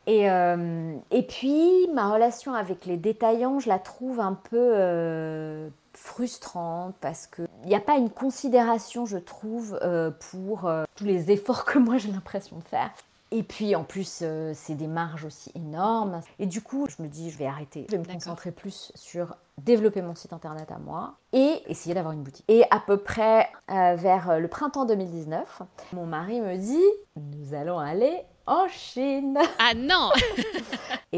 [0.06, 5.70] Et, euh, et puis, ma relation avec les détaillants, je la trouve un peu euh,
[5.94, 11.32] frustrante parce qu'il n'y a pas une considération, je trouve, euh, pour euh, tous les
[11.32, 12.92] efforts que moi j'ai l'impression de faire.
[13.32, 16.22] Et puis en plus, euh, c'est des marges aussi énormes.
[16.40, 17.86] Et du coup, je me dis, je vais arrêter.
[17.88, 22.14] Je vais me concentrer plus sur développer mon site internet à moi et essayer d'avoir
[22.14, 22.46] une boutique.
[22.48, 25.62] Et à peu près vers le printemps 2019,
[25.94, 26.80] mon mari me dit,
[27.18, 29.38] nous allons aller en Chine.
[29.60, 30.10] Ah non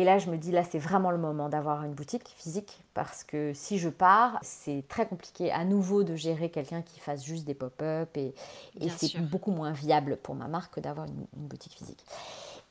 [0.01, 3.23] Et là, je me dis, là, c'est vraiment le moment d'avoir une boutique physique parce
[3.23, 7.45] que si je pars, c'est très compliqué à nouveau de gérer quelqu'un qui fasse juste
[7.45, 8.33] des pop-up et,
[8.97, 12.03] c'est beaucoup moins viable pour ma marque que d'avoir une, boutique physique.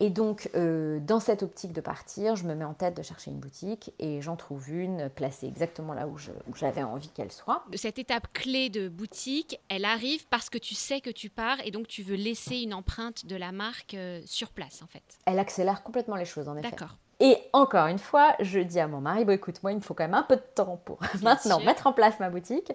[0.00, 3.30] Et donc, euh, dans cette optique de partir, je me mets en tête de chercher
[3.30, 6.16] une boutique et j'en trouve une placée exactement là où
[6.56, 7.64] j'avais envie qu'elle soit.
[7.74, 11.70] Cette étape clé de boutique, elle arrive parce que tu sais que tu pars et
[11.70, 15.04] donc tu veux laisser une empreinte de la marque euh, sur place en fait.
[15.26, 16.68] Elle accélère complètement les choses en effet.
[16.68, 16.96] D'accord.
[17.20, 19.92] Et encore une fois, je dis à mon mari, bon écoute, moi il me faut
[19.92, 22.72] quand même un peu de temps pour maintenant mettre en place ma boutique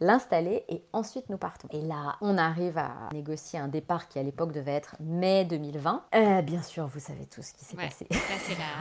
[0.00, 1.68] l'installer et ensuite nous partons.
[1.70, 6.04] Et là, on arrive à négocier un départ qui à l'époque devait être mai 2020.
[6.14, 8.16] Euh, bien sûr, vous savez tout ce qui s'est passé là,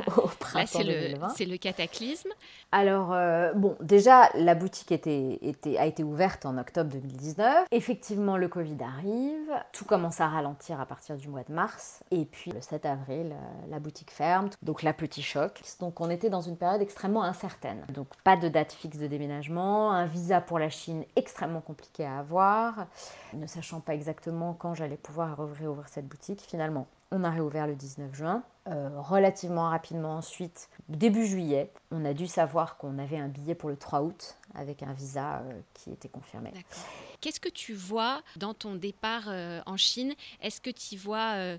[0.08, 0.18] la...
[0.24, 1.30] au printemps 2020.
[1.36, 2.30] C'est le cataclysme.
[2.72, 7.68] Alors, euh, bon, déjà, la boutique était, était, a été ouverte en octobre 2019.
[7.72, 9.52] Effectivement, le Covid arrive.
[9.74, 12.04] Tout commence à ralentir à partir du mois de mars.
[12.12, 14.50] Et puis, le 7 avril, euh, la boutique ferme.
[14.62, 15.62] Donc, la petit choc.
[15.80, 17.86] Donc, on était dans une période extrêmement incertaine.
[17.94, 22.20] Donc, pas de date fixe de déménagement, un visa pour la Chine extrêmement compliqué à
[22.20, 22.88] avoir,
[23.34, 26.42] ne sachant pas exactement quand j'allais pouvoir réouvrir cette boutique.
[26.42, 28.44] Finalement, on a réouvert le 19 juin.
[28.68, 33.70] Euh, relativement rapidement ensuite, début juillet, on a dû savoir qu'on avait un billet pour
[33.70, 36.52] le 3 août avec un visa euh, qui était confirmé.
[37.20, 40.14] Qu'est-ce que tu vois dans ton départ euh, en Chine?
[40.42, 41.58] Est-ce que tu vois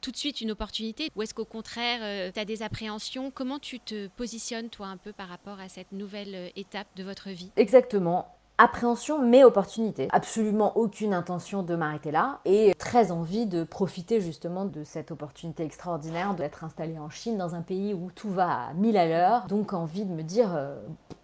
[0.00, 3.30] tout de suite une opportunité ou est-ce qu'au contraire tu as des appréhensions?
[3.30, 7.30] Comment tu te positionnes toi un peu par rapport à cette nouvelle étape de votre
[7.30, 7.50] vie?
[7.56, 8.28] Exactement
[8.58, 10.08] appréhension mais opportunité.
[10.12, 15.64] Absolument aucune intention de m'arrêter là et très envie de profiter justement de cette opportunité
[15.64, 19.46] extraordinaire d'être installée en Chine dans un pays où tout va à mille à l'heure.
[19.46, 20.76] Donc envie de me dire euh,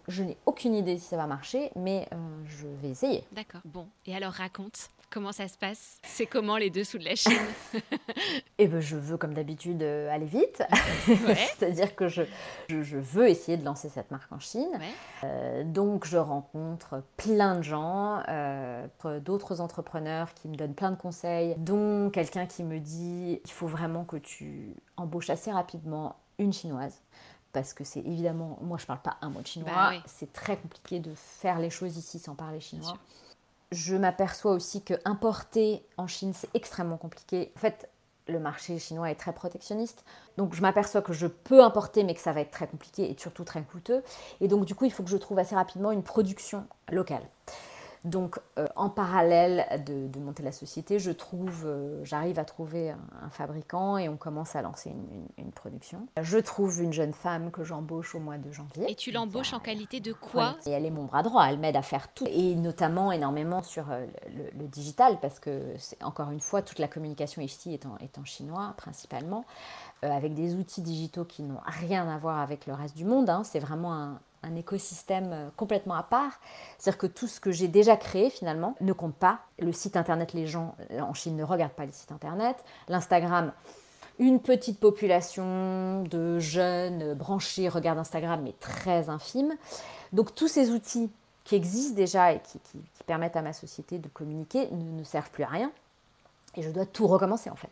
[0.07, 2.15] je n'ai aucune idée si ça va marcher mais euh,
[2.45, 3.23] je vais essayer.
[3.31, 3.61] D'accord.
[3.65, 4.89] Bon, et alors raconte.
[5.11, 5.99] Comment ça se passe?
[6.03, 7.33] C'est comment les dessous de la Chine?
[8.59, 10.61] Eh ben, je veux comme d'habitude euh, aller vite.
[11.07, 12.23] C'est-à-dire que je,
[12.67, 14.69] je, veux essayer de lancer cette marque en Chine.
[15.23, 18.85] Euh, donc je rencontre plein de gens, euh,
[19.21, 23.67] d'autres entrepreneurs qui me donnent plein de conseils, dont quelqu'un qui me dit il faut
[23.67, 27.01] vraiment que tu embauches assez rapidement une chinoise.
[27.51, 30.57] Parce que c'est évidemment, moi je parle pas un mot de chinois, bah c'est très
[30.57, 32.95] compliqué de faire les choses ici sans parler chinois
[33.71, 37.51] je m'aperçois aussi que importer en Chine, c'est extrêmement compliqué.
[37.55, 37.89] En fait,
[38.27, 40.03] le marché chinois est très protectionniste.
[40.37, 43.15] Donc je m'aperçois que je peux importer, mais que ça va être très compliqué et
[43.17, 44.03] surtout très coûteux.
[44.41, 47.23] Et donc du coup, il faut que je trouve assez rapidement une production locale.
[48.05, 53.29] Donc, euh, en parallèle de, monter la société, je trouve, euh, j'arrive à trouver un,
[53.29, 54.91] fabricant et on commence à lancer
[55.37, 56.07] une, production.
[56.21, 58.89] Je trouve une jeune femme que j'embauche au mois de janvier.
[58.89, 60.55] Et tu l'embauches en qualité de quoi?
[60.65, 62.25] Et elle est mon bras droit, elle m'aide à faire tout.
[62.27, 64.05] Et notamment énormément sur euh,
[64.57, 68.23] le, digital, parce que, encore une fois, toute la communication ici est en, est en
[68.23, 69.43] chinois principalement.
[70.01, 73.29] avec des outils digitaux qui n'ont rien à voir avec le reste du monde.
[73.29, 73.43] Hein.
[73.43, 76.39] C'est vraiment un, un écosystème euh, complètement à part.
[76.77, 79.39] C'est-à-dire que tout ce que j'ai déjà créé finalement ne compte pas.
[79.59, 82.57] Le site internet, les gens euh, en Chine ne regardent pas les sites internet.
[82.87, 83.51] L'Instagram,
[84.17, 89.55] une petite population de jeunes branchés regardent Instagram, mais très infime.
[90.13, 91.09] Donc tous ces outils
[91.43, 92.59] qui existent déjà et qui,
[93.05, 95.71] permettent à ma société de communiquer ne, servent plus à rien.
[96.55, 97.71] Et je dois tout recommencer en fait.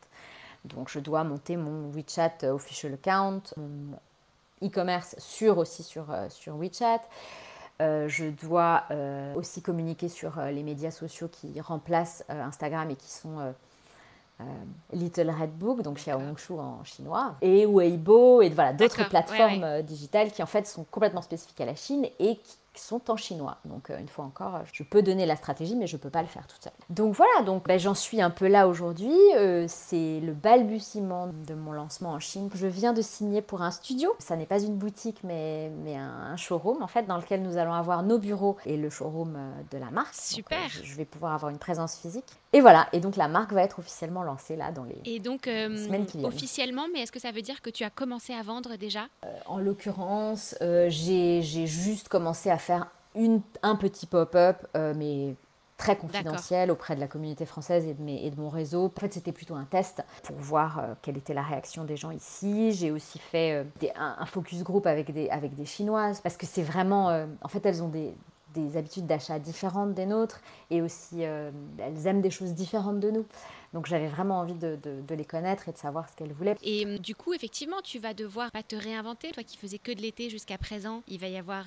[0.65, 3.43] Donc je dois monter mon WeChat official account,
[4.63, 7.01] e-commerce sur aussi sur, euh, sur WeChat.
[7.79, 13.11] Euh, je dois euh, aussi communiquer sur les médias sociaux qui remplacent Instagram et qui
[13.11, 13.53] sont
[14.93, 20.43] Little Red Book, donc Xiaohongshu en chinois, et Weibo, et voilà, d'autres plateformes digitales qui
[20.43, 23.57] en fait sont complètement spécifiques à la Chine et qui sont en chinois.
[23.65, 26.21] Donc euh, une fois encore, je peux donner la stratégie, mais je ne peux pas
[26.21, 26.73] le faire toute seule.
[26.89, 29.17] Donc voilà, donc ben, j'en suis un peu là aujourd'hui.
[29.35, 32.49] Euh, c'est le balbutiement de mon lancement en Chine.
[32.53, 34.15] Je viens de signer pour un studio.
[34.19, 37.73] Ça n'est pas une boutique, mais, mais un, showroom en fait, dans lequel nous allons
[37.73, 40.13] avoir nos bureaux et le showroom euh, de la marque.
[40.13, 40.69] Super.
[40.69, 42.25] je vais pouvoir avoir une présence physique.
[42.53, 45.41] Et voilà, et donc la marque va être officiellement lancée là dans les et donc,
[45.45, 46.29] semaines qui viennent.
[46.29, 49.07] Officiellement, mais est-ce que ça veut dire que tu as commencé à vendre déjà?
[49.45, 52.66] En l'occurrence, j'ai juste commencé à faire
[53.17, 55.35] une, un petit pop-up, euh, mais
[55.77, 58.85] très confidentiel auprès de la communauté française et de, mes, et de mon réseau.
[58.85, 62.09] En fait, c'était plutôt un test pour voir euh, quelle était la réaction des gens
[62.09, 62.71] ici.
[62.71, 66.45] J'ai aussi fait euh, des, un, focus group avec des, avec des Chinoises parce que
[66.45, 67.27] c'est vraiment...
[67.41, 68.11] en fait, elles ont des,
[68.55, 73.25] des habitudes d'achat différentes des nôtres et aussi elles aiment des choses différentes de nous.
[73.73, 76.55] Donc j'avais vraiment envie de, de, les connaître et de savoir ce qu'elles voulaient.
[76.63, 79.31] Et du coup, effectivement, tu vas devoir pas te réinventer.
[79.31, 81.65] Toi qui faisais que de l'été jusqu'à présent, il va y avoir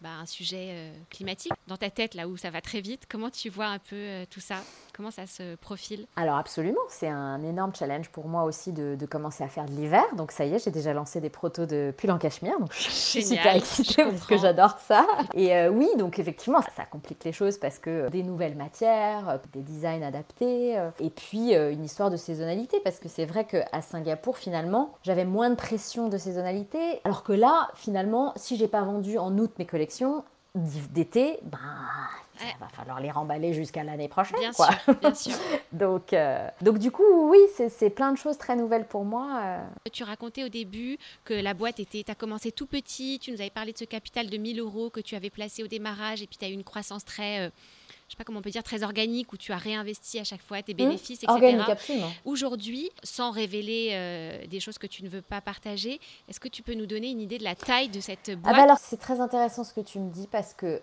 [0.00, 1.52] bah, un sujet euh, climatique.
[1.66, 4.24] Dans ta tête, là où ça va très vite, comment tu vois un peu euh,
[4.28, 4.62] tout ça?
[5.00, 9.42] Comment ça se profile Alors absolument, c'est un énorme challenge pour moi aussi de, commencer
[9.42, 10.04] à faire de l'hiver.
[10.14, 12.60] Donc ça y est, j'ai déjà lancé des protos de pull en cachemire.
[12.60, 15.06] Donc je suis super excitée parce que j'adore ça.
[15.32, 19.62] Et euh, oui, donc effectivement, ça, complique les choses parce que des nouvelles matières, des
[19.62, 24.92] designs adaptés, et puis une histoire de saisonnalité parce que c'est vrai qu'à Singapour, finalement,
[25.02, 27.00] j'avais moins de pression de saisonnalité.
[27.04, 31.58] Alors que là, finalement, si j'ai pas vendu en août mes collections, d'été, ben,
[32.40, 34.38] il va falloir les remballer jusqu'à l'année prochaine.
[34.38, 34.68] Bien quoi.
[34.72, 35.34] sûr, bien sûr.
[35.72, 39.40] donc, euh, donc du coup, oui, c'est plein de choses très nouvelles pour moi.
[39.42, 39.64] Euh.
[39.92, 43.40] Tu racontais au début que la boîte était, tu as commencé tout petit, tu nous
[43.40, 46.26] avais parlé de ce capital de 1000 euros que tu avais placé au démarrage et
[46.26, 47.46] puis tu as eu une croissance très...
[47.46, 47.50] Euh,
[48.10, 50.42] je sais pas comment on peut dire, très organique, où tu as réinvesti à chaque
[50.42, 50.76] fois tes mmh.
[50.76, 51.28] bénéfices, etc.
[51.28, 52.10] Organique, absolument.
[52.24, 56.74] Aujourd'hui, sans révéler des choses que tu ne veux pas partager, est-ce que tu peux
[56.74, 59.20] nous donner une idée de la taille de cette boîte ah bah alors c'est très
[59.20, 60.82] intéressant ce que tu me dis parce que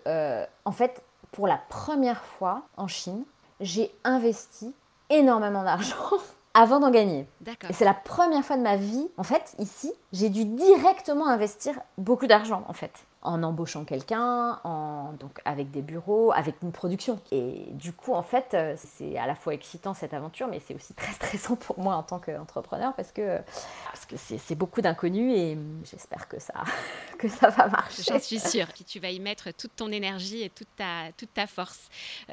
[0.64, 3.24] en fait pour la première fois en Chine,
[3.60, 4.72] j'ai investi
[5.10, 5.96] énormément d'argent
[6.54, 7.26] avant d'en gagner.
[7.68, 11.74] Et c'est la première fois de ma vie, en fait, ici, j'ai dû directement investir
[11.98, 17.20] beaucoup d'argent, en fait en embauchant quelqu'un, en, donc avec des bureaux, avec une production.
[17.32, 20.74] Et du coup, en fait, euh, c'est à la fois excitant cette aventure, mais c'est
[20.74, 23.38] aussi très stressant pour moi en tant qu'entrepreneur parce que
[23.86, 26.54] parce que c'est beaucoup d'inconnus et j'espère que ça
[27.18, 28.04] que ça va marcher.
[28.06, 28.68] J'en suis sûre.
[28.72, 31.88] Puis tu vas y mettre toute ton énergie et toute ta toute ta force.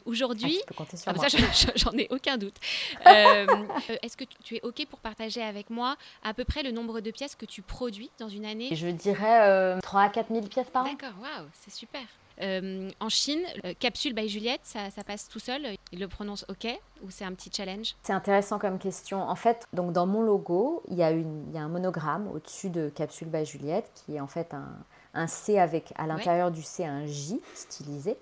[0.06, 1.38] Aujourd'hui, ah, ça,
[1.76, 2.56] j'en ai aucun doute.
[3.06, 3.46] Euh,
[3.90, 7.02] euh, est-ce que tu es ok pour partager avec moi à peu près le nombre
[7.02, 8.70] de pièces que tu produis dans une année?
[8.76, 12.02] Je dirais 3 à 4 000 pièces D'accord, waouh, c'est super.
[12.42, 16.68] Euh, en Chine, euh, Capsule by Juliette, ça, passe tout seul Il le prononce OK
[17.02, 17.96] ou c'est un petit challenge?
[18.04, 19.22] C'est intéressant comme question.
[19.22, 22.28] En fait, donc dans mon logo, il y a, une, il y a un monogramme
[22.28, 24.68] au-dessus de Capsule by Juliette qui est en fait un,
[25.14, 28.18] un C avec à l'intérieur du C un J stylisé.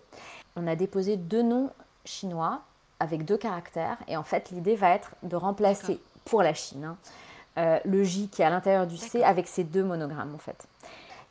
[0.56, 1.72] On a déposé deux noms
[2.06, 2.62] chinois
[3.00, 6.98] avec deux caractères et en fait l'idée va être de remplacer pour la Chine hein,
[7.58, 10.68] euh, le J qui est à l'intérieur du C avec ces deux monogrammes en fait.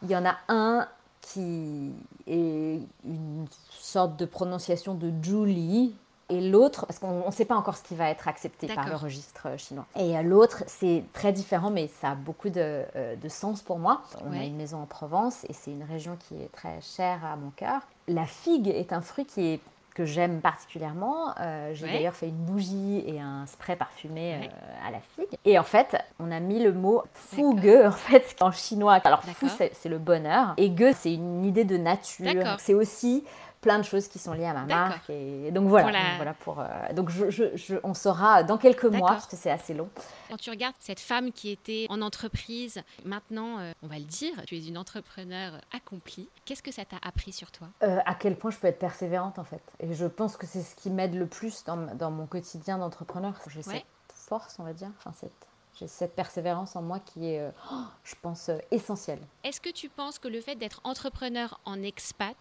[0.03, 0.89] Il y en a un
[1.23, 1.93] qui
[2.27, 5.95] est une sorte de prononciation de Julie,
[6.33, 8.97] et l'autre, parce qu'on ne sait pas encore ce qui va être accepté par le
[8.97, 9.85] registre chinois.
[9.97, 13.79] Et euh, l'autre, c'est très différent, mais ça a beaucoup de, euh, de sens pour
[13.79, 14.03] moi.
[14.25, 17.37] On a une maison en Provence et c'est une région qui est très chère à
[17.37, 17.83] mon cœur.
[18.09, 19.61] La figue est un fruit qui est
[19.95, 21.35] que j'aime particulièrement.
[21.41, 25.39] Euh, j'ai d'ailleurs fait une bougie et un spray parfumé euh, à la figue.
[25.45, 29.01] Et en fait, on a mis le mot fougue en fait en chinois.
[29.05, 32.57] Alors fou c'est le bonheur et ge c'est une idée de nature.
[32.59, 33.25] C'est aussi
[33.63, 35.09] plein de choses qui sont liées à ma marque.
[35.09, 39.09] Et donc voilà, donc, voilà pour, euh, donc je, je, on saura dans quelques mois,
[39.13, 39.89] parce que c'est assez long.
[40.29, 44.35] Quand tu regardes cette femme qui était en entreprise, maintenant, euh, on va le dire,
[44.47, 46.29] tu es une entrepreneur accomplie.
[46.45, 47.69] Qu'est-ce que ça t'a appris sur toi?
[47.83, 49.63] Euh, À quel point je peux être persévérante en fait.
[49.81, 53.35] Et je pense que c'est ce qui m'aide le plus dans, dans mon quotidien d'entrepreneur.
[53.49, 55.49] J'ai cette force, on va dire, enfin cette
[55.79, 59.21] j'ai cette persévérance en moi qui est, euh, oh, je pense, euh, essentielle.
[59.45, 62.37] Est-ce que tu penses que le fait d'être entrepreneur en expat,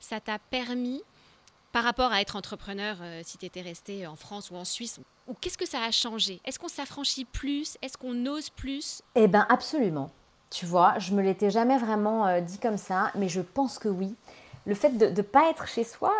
[0.00, 1.02] ça t'a permis,
[1.72, 5.00] par rapport à être entrepreneur euh, si tu étais resté en France ou en Suisse,
[5.26, 6.40] ou qu'est-ce que ça a changé?
[6.44, 7.78] Est-ce qu'on s'affranchit plus?
[7.82, 9.02] Est-ce qu'on ose plus?
[9.14, 10.10] Eh bien, absolument.
[10.50, 14.14] Tu vois, je me l'étais jamais vraiment dit comme ça, mais je pense que oui.
[14.66, 16.12] Le fait de ne pas être chez soi,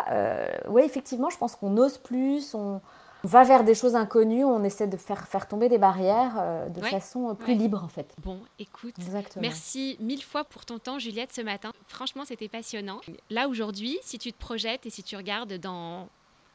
[0.66, 2.80] oui, effectivement, je pense qu'on ose plus, on,
[3.24, 6.68] on va vers des choses inconnues, on essaie de faire, faire tomber des barrières euh,
[6.68, 8.14] de façon euh, plus libre en fait.
[8.22, 8.94] Bon, écoute,
[9.40, 11.72] merci mille fois pour ton temps Juliette ce matin.
[11.88, 13.00] Franchement, c'était passionnant.
[13.30, 16.08] Là aujourd'hui, si tu te projettes et si tu regardes dans,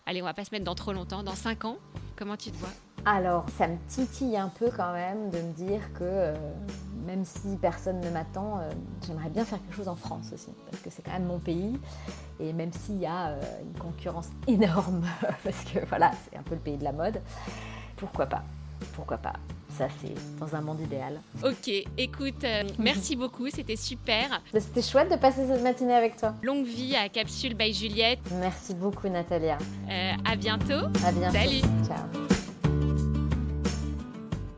[0.05, 1.77] allez, on va pas se mettre dans trop longtemps, dans cinq ans,
[2.15, 2.69] comment tu te vois?
[3.05, 6.35] Alors, ça me titille un peu quand même de me dire que euh,
[7.09, 8.69] même si personne ne m'attend, euh,
[9.05, 11.79] j'aimerais bien faire quelque chose en France aussi, parce que c'est quand même mon pays.
[12.39, 15.01] Et même s'il y a euh, une concurrence énorme,
[15.43, 17.19] parce que voilà, c'est un peu le pays de la mode,
[17.97, 18.43] pourquoi pas
[18.93, 19.33] Pourquoi pas
[19.71, 21.21] ça, c'est dans un monde idéal.
[21.43, 22.43] Ok, écoute,
[22.79, 24.41] merci beaucoup, c'était super.
[24.51, 26.33] Bah, c'était chouette de passer cette matinée avec toi.
[26.41, 28.19] Longue vie à Capsule by Juliette.
[28.39, 29.59] Merci beaucoup, Natalia.
[29.87, 30.87] à bientôt.
[31.05, 31.37] À bientôt.
[31.37, 31.61] Salut.
[31.85, 32.29] Ciao.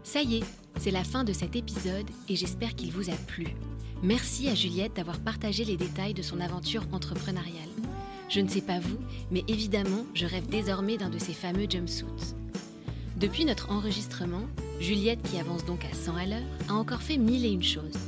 [0.02, 3.50] Ça y est, c'est la fin de cet épisode et j'espère qu'il vous a plu.
[4.02, 7.70] Merci à Juliette d'avoir partagé les détails de son aventure entrepreneuriale.
[8.30, 8.98] Je ne sais pas vous,
[9.30, 12.34] mais évidemment, je rêve désormais d'un de ces fameux jumpsuits.
[13.18, 14.48] Depuis notre enregistrement,
[14.80, 18.00] Juliette, qui avance donc à 100 à l'heure, a encore fait mille et une choses.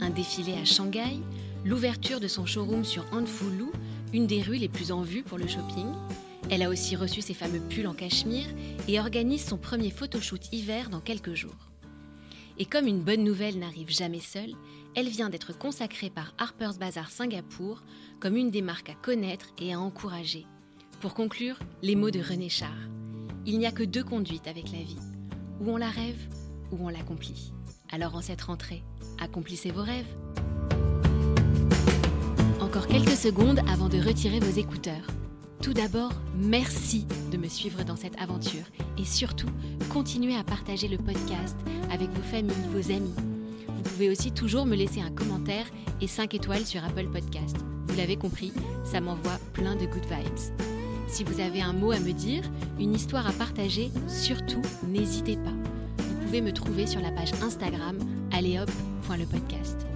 [0.00, 1.18] Un défilé à Shanghai,
[1.64, 3.72] l'ouverture de son showroom sur Anfulu,
[4.12, 5.88] une des rues les plus en vue pour le shopping,
[6.50, 8.46] elle a aussi reçu ses fameux pulls en cachemire
[8.86, 11.71] et organise son premier photoshoot hiver dans quelques jours.
[12.58, 14.54] Et comme une bonne nouvelle n'arrive jamais seule,
[14.94, 17.82] elle vient d'être consacrée par Harper's Bazaar Singapour
[18.20, 20.46] comme une des marques à connaître et à encourager.
[21.00, 22.74] Pour conclure, les mots de René Char.
[23.46, 24.98] Il n'y a que deux conduites avec la vie.
[25.60, 26.28] Ou on la rêve,
[26.70, 27.52] ou on l'accomplit.
[27.90, 28.82] Alors en cette rentrée,
[29.20, 30.06] accomplissez vos rêves.
[32.60, 35.06] Encore quelques secondes avant de retirer vos écouteurs.
[35.62, 38.64] Tout d'abord, merci de me suivre dans cette aventure
[38.98, 39.46] et surtout,
[39.92, 41.56] continuez à partager le podcast
[41.92, 43.14] avec vos familles, vos amis.
[43.68, 45.66] Vous pouvez aussi toujours me laisser un commentaire
[46.00, 47.56] et 5 étoiles sur Apple Podcast.
[47.86, 48.52] Vous l'avez compris,
[48.84, 50.56] ça m'envoie plein de good vibes.
[51.06, 52.42] Si vous avez un mot à me dire,
[52.80, 55.54] une histoire à partager, surtout n'hésitez pas.
[55.98, 57.98] Vous pouvez me trouver sur la page Instagram
[58.32, 59.86] alléehop.lepodcast.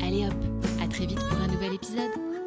[0.00, 0.34] Allez hop,
[0.82, 2.37] à très vite pour un nouvel épisode.